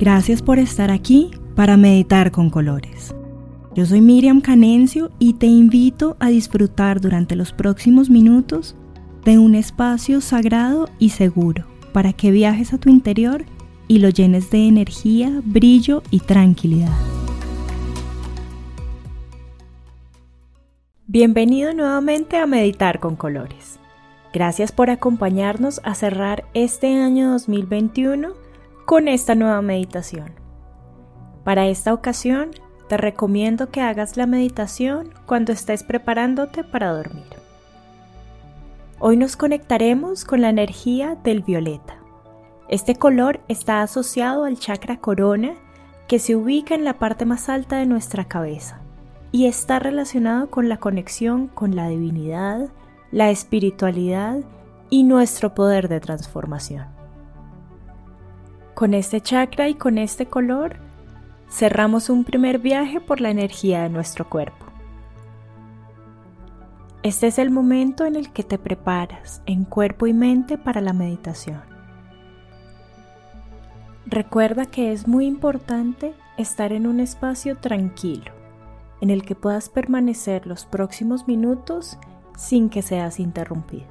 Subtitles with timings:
[0.00, 3.14] Gracias por estar aquí para meditar con colores.
[3.74, 8.76] Yo soy Miriam Canencio y te invito a disfrutar durante los próximos minutos
[9.26, 13.44] de un espacio sagrado y seguro para que viajes a tu interior
[13.88, 16.96] y lo llenes de energía, brillo y tranquilidad.
[21.06, 23.78] Bienvenido nuevamente a Meditar con Colores.
[24.32, 28.39] Gracias por acompañarnos a cerrar este año 2021
[28.90, 30.32] con esta nueva meditación.
[31.44, 32.50] Para esta ocasión,
[32.88, 37.22] te recomiendo que hagas la meditación cuando estés preparándote para dormir.
[38.98, 41.98] Hoy nos conectaremos con la energía del violeta.
[42.68, 45.54] Este color está asociado al chakra corona
[46.08, 48.80] que se ubica en la parte más alta de nuestra cabeza
[49.30, 52.70] y está relacionado con la conexión con la divinidad,
[53.12, 54.38] la espiritualidad
[54.88, 56.99] y nuestro poder de transformación.
[58.80, 60.76] Con este chakra y con este color,
[61.50, 64.64] cerramos un primer viaje por la energía de nuestro cuerpo.
[67.02, 70.94] Este es el momento en el que te preparas en cuerpo y mente para la
[70.94, 71.60] meditación.
[74.06, 78.32] Recuerda que es muy importante estar en un espacio tranquilo
[79.02, 81.98] en el que puedas permanecer los próximos minutos
[82.34, 83.88] sin que seas interrumpido.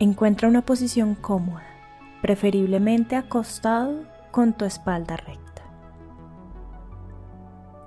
[0.00, 1.73] Encuentra una posición cómoda,
[2.24, 5.62] preferiblemente acostado con tu espalda recta.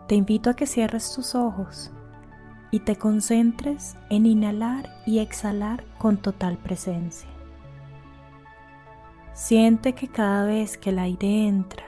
[0.08, 1.90] Te invito a que cierres tus ojos
[2.70, 7.28] y te concentres en inhalar y exhalar con total presencia.
[9.34, 11.86] Siente que cada vez que el aire entra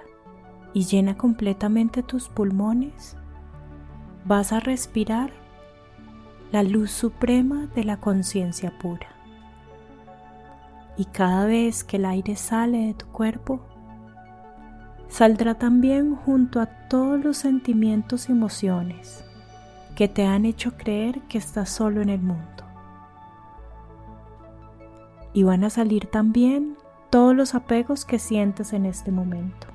[0.74, 3.16] y llena completamente tus pulmones,
[4.26, 5.30] vas a respirar
[6.52, 9.19] la luz suprema de la conciencia pura.
[11.00, 13.62] Y cada vez que el aire sale de tu cuerpo,
[15.08, 19.24] saldrá también junto a todos los sentimientos y emociones
[19.96, 22.66] que te han hecho creer que estás solo en el mundo.
[25.32, 26.76] Y van a salir también
[27.10, 29.68] todos los apegos que sientes en este momento.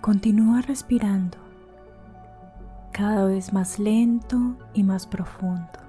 [0.00, 1.36] Continúa respirando
[2.92, 5.85] cada vez más lento y más profundo.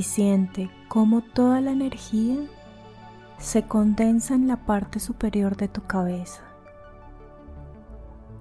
[0.00, 2.38] Y siente cómo toda la energía
[3.36, 6.40] se condensa en la parte superior de tu cabeza.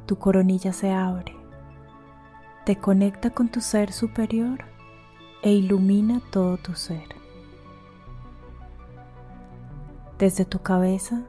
[0.06, 1.36] Tu coronilla se abre,
[2.66, 4.60] te conecta con tu ser superior
[5.42, 7.10] e ilumina todo tu ser.
[10.18, 11.24] Desde tu cabeza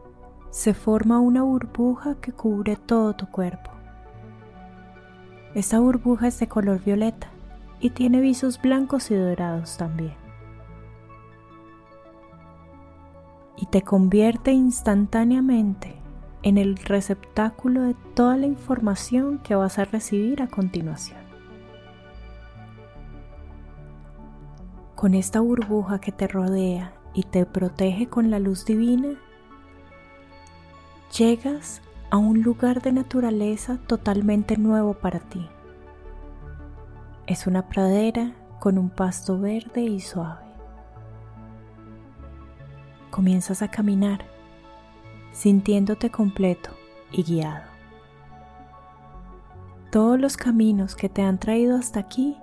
[0.50, 3.72] se forma una burbuja que cubre todo tu cuerpo.
[5.56, 7.26] Esta burbuja es de color violeta
[7.80, 10.19] y tiene visos blancos y dorados también.
[13.60, 16.00] Y te convierte instantáneamente
[16.42, 21.20] en el receptáculo de toda la información que vas a recibir a continuación.
[24.94, 29.14] Con esta burbuja que te rodea y te protege con la luz divina,
[31.16, 35.46] llegas a un lugar de naturaleza totalmente nuevo para ti.
[37.26, 40.49] Es una pradera con un pasto verde y suave.
[43.10, 44.24] Comienzas a caminar,
[45.32, 46.70] sintiéndote completo
[47.10, 47.64] y guiado.
[49.90, 52.36] Todos los caminos que te han traído hasta aquí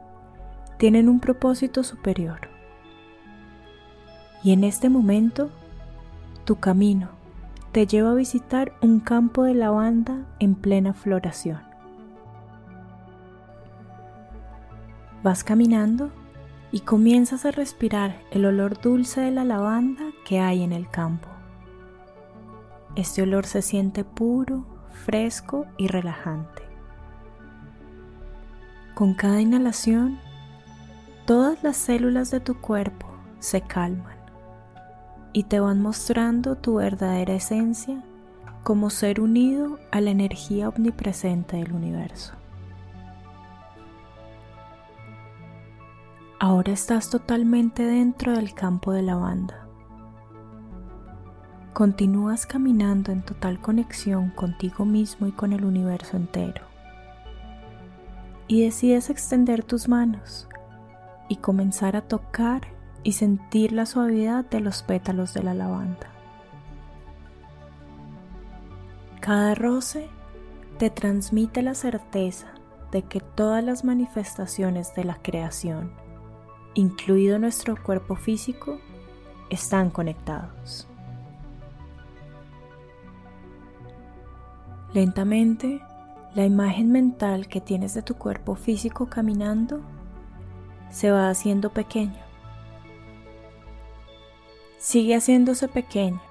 [0.78, 2.50] tienen un propósito superior.
[4.44, 5.50] Y en este momento,
[6.44, 7.10] tu camino
[7.72, 11.62] te lleva a visitar un campo de lavanda en plena floración.
[15.24, 16.12] Vas caminando
[16.72, 21.30] y comienzas a respirar el olor dulce de la lavanda que hay en el campo.
[22.98, 24.66] Este olor se siente puro,
[25.06, 26.64] fresco y relajante.
[28.94, 30.20] Con cada inhalación,
[31.26, 33.08] todas las células de tu cuerpo
[33.40, 34.18] se calman
[35.32, 38.04] y te van mostrando tu verdadera esencia
[38.64, 42.34] como ser unido a la energía omnipresente del universo.
[46.38, 49.67] Ahora estás totalmente dentro del campo de lavanda.
[51.78, 56.66] Continúas caminando en total conexión contigo mismo y con el universo entero.
[58.48, 60.48] Y decides extender tus manos
[61.30, 62.64] y comenzar a tocar
[63.04, 66.10] y sentir la suavidad de los pétalos de la lavanda.
[69.20, 70.10] Cada roce
[70.80, 72.48] te transmite la certeza
[72.92, 75.92] de que todas las manifestaciones de la creación
[76.74, 78.80] incluido nuestro cuerpo físico,
[79.52, 80.88] están conectados.
[84.94, 85.82] Lentamente,
[86.34, 89.82] la imagen mental que tienes de tu cuerpo físico caminando
[90.90, 92.22] se va haciendo pequeño.
[94.78, 96.22] Sigue haciéndose pequeño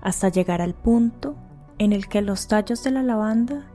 [0.00, 1.34] hasta llegar al punto
[1.78, 3.66] en el que los tallos de la lavanda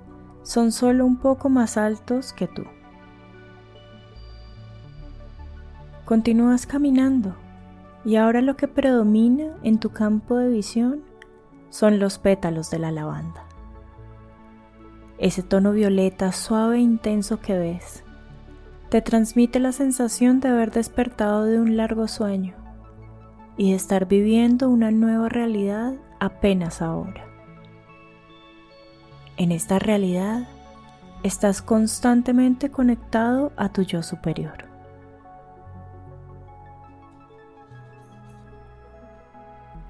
[0.43, 2.63] son solo un poco más altos que tú.
[6.05, 7.35] Continúas caminando
[8.05, 11.01] y ahora lo que predomina en tu campo de visión
[11.69, 13.50] son los pétalos de la lavanda.
[15.21, 18.03] Ese tono violeta suave e intenso que ves
[18.89, 22.55] te transmite la sensación de haber despertado de un largo sueño
[23.55, 27.23] y de estar viviendo una nueva realidad apenas ahora.
[29.37, 30.47] En esta realidad
[31.21, 34.65] estás constantemente conectado a tu yo superior.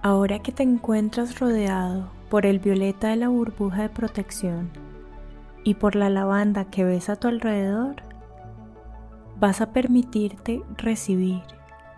[0.01, 4.80] Ahora que te encuentras rodeado por el violeta de la burbuja de protección
[5.63, 7.95] y por la lavanda que ves a tu alrededor,
[9.39, 11.41] vas a permitirte recibir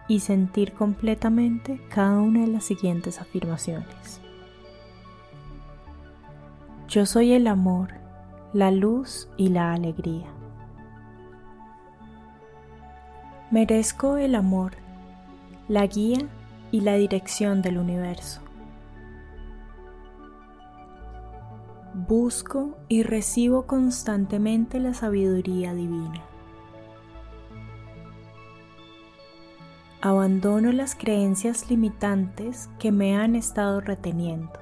[0.08, 4.22] y sentir completamente cada una de las siguientes afirmaciones.
[6.88, 7.90] Yo soy el amor,
[8.54, 10.28] la luz y la alegría.
[13.50, 14.74] Merezco el amor,
[15.68, 16.20] la guía
[16.72, 18.43] y la dirección del universo.
[22.16, 26.22] Busco y recibo constantemente la sabiduría divina.
[30.00, 34.54] Abandono las creencias limitantes que me han estado reteniendo.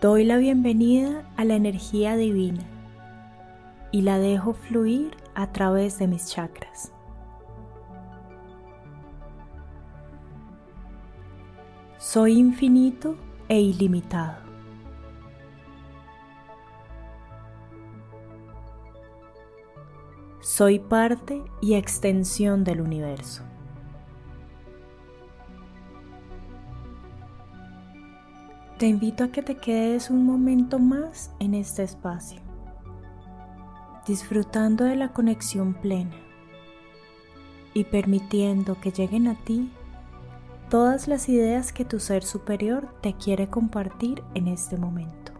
[0.00, 2.64] Doy la bienvenida a la energía divina
[3.92, 6.92] y la dejo fluir a través de mis chakras.
[12.12, 13.16] Soy infinito
[13.48, 14.42] e ilimitado.
[20.42, 23.42] Soy parte y extensión del universo.
[28.78, 32.42] Te invito a que te quedes un momento más en este espacio
[34.06, 36.18] disfrutando de la conexión plena
[37.72, 39.72] y permitiendo que lleguen a ti
[40.72, 45.32] todas las ideas que tu ser superior te quiere compartir en este momento.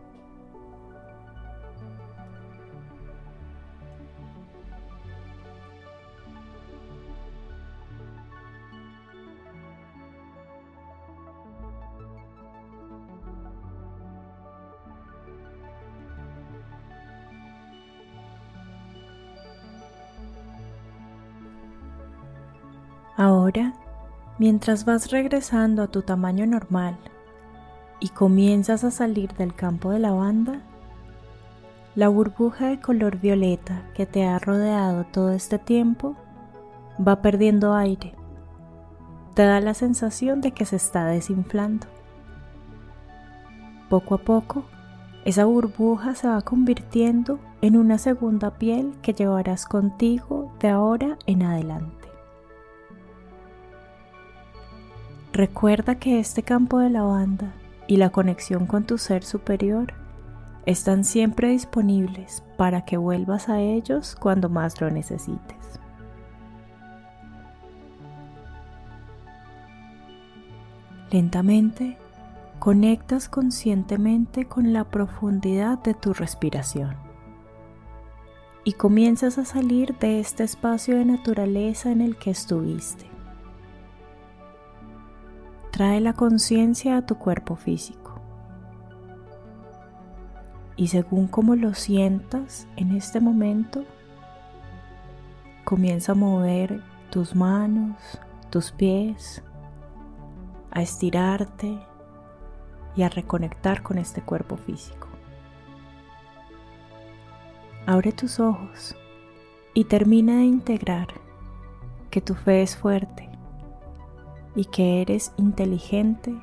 [23.17, 23.73] Ahora,
[24.43, 26.99] mientras vas regresando a tu tamaño normal
[28.01, 30.63] y comienzas a salir del campo de lavanda,
[31.95, 36.17] la burbuja de color violeta que te ha rodeado todo este tiempo
[36.99, 38.17] va perdiendo aire.
[39.35, 41.87] Te da la sensación de que se está desinflando.
[43.89, 44.65] Poco a poco,
[45.25, 51.45] esa burbuja se va convirtiendo en una segunda piel que llevarás contigo de ahora en
[51.45, 52.02] adelante.
[55.33, 57.55] Recuerda que este campo de lavanda
[57.87, 59.95] y la conexión con tu ser superior
[60.67, 65.81] están siempre disponibles para que vuelvas a ellos cuando más lo necesites.
[71.11, 71.97] Lentamente,
[72.59, 76.95] conectas conscientemente con la profundidad de tu respiración
[78.65, 83.12] y comienzas a salir de este espacio de naturaleza en el que estuviste.
[85.73, 88.21] Trae la conciencia a tu cuerpo físico.
[90.77, 93.83] Y según como lo sientas en este momento,
[95.65, 97.97] comienza a mover tus manos,
[98.51, 99.43] tus pies,
[100.73, 101.79] a estirarte
[102.95, 105.09] y a reconectar con este cuerpo físico.
[107.87, 108.95] Abre tus ojos
[109.73, 111.09] y termina de integrar
[112.11, 113.32] que tu fe es fuerte
[114.55, 116.35] y que eres inteligente,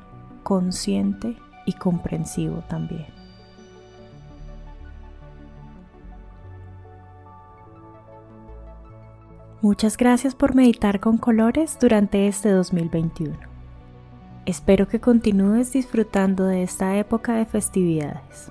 [0.42, 1.36] consciente
[1.66, 3.06] y comprensivo también.
[9.62, 13.36] Muchas gracias por meditar con colores durante este 2021.
[14.46, 18.50] Espero que continúes disfrutando de esta época de festividades.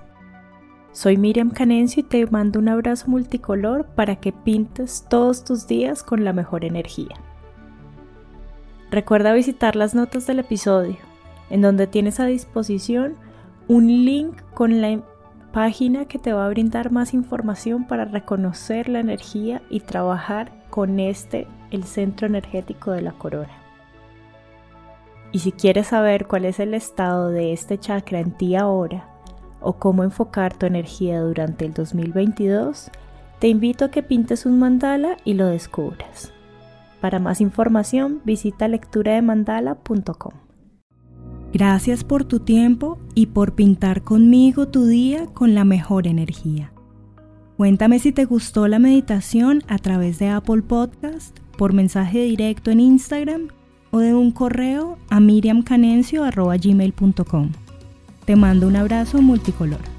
[0.92, 6.04] Soy Miriam Canencio y te mando un abrazo multicolor para que pintes todos tus días
[6.04, 7.16] con la mejor energía.
[8.92, 10.98] Recuerda visitar las notas del episodio,
[11.52, 13.16] en donde tienes a disposición
[13.68, 15.00] un link con la
[15.54, 21.00] página que te va a brindar más información para reconocer la energía y trabajar con
[21.00, 23.54] este, el centro energético de la corona.
[25.32, 29.08] Y si quieres saber cuál es el estado de este chakra en ti ahora
[29.62, 32.90] o cómo enfocar tu energía durante el 2022,
[33.38, 36.34] te invito a que pintes un mandala y lo descubras.
[37.02, 40.34] Para más información visita lecturademandala.com.
[41.52, 46.74] Gracias por tu tiempo y por pintar conmigo tu día con la mejor energía.
[47.58, 52.80] Cuéntame si te gustó la meditación a través de Apple Podcast, por mensaje directo en
[52.80, 53.48] Instagram
[53.92, 57.52] o de un correo a miriamcanencio.gmail.com.
[58.26, 59.99] Te mando un abrazo multicolor.